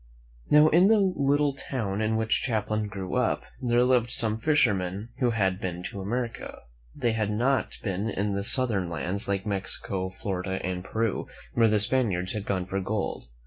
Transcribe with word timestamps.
Now, 0.49 0.67
in 0.69 0.87
the 0.87 0.97
little 0.97 1.53
town 1.53 2.01
in 2.01 2.15
which 2.15 2.31
Champlain 2.41 2.87
grew 2.87 3.13
up, 3.17 3.45
there 3.61 3.83
lived 3.83 4.09
some 4.09 4.39
fishermen 4.39 5.09
who 5.19 5.29
had 5.29 5.53
((^ 5.59 5.59
i; 5.59 5.59
v 5.59 5.59
m. 5.59 5.59
^ 5.59 5.61
THE 5.61 5.67
MEN 5.67 5.83
WHO 5.83 5.89
FOUND 5.91 6.07
AMERICA 6.07 6.39
been 6.39 6.41
to 6.41 6.49
America. 6.49 6.59
They 6.95 7.11
had 7.11 7.31
not 7.31 7.77
been 7.83 8.09
in 8.09 8.33
the 8.33 8.41
southern 8.41 8.89
lands, 8.89 9.27
like 9.27 9.45
Mexico, 9.45 10.09
Florida 10.09 10.59
and 10.65 10.83
Peru, 10.83 11.27
where 11.53 11.67
the 11.67 11.77
Spaniards 11.77 12.31
had 12.33 12.47
gone 12.47 12.65
for 12.65 12.81
gold. 12.81 13.27